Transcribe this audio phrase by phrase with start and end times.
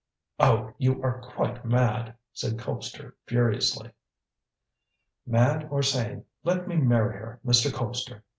[0.39, 3.91] "Oh, you are quite mad!" said Colpster furiously.
[5.27, 7.69] "Mad or sane, let me marry her, Mr.
[7.71, 8.23] Colpster!"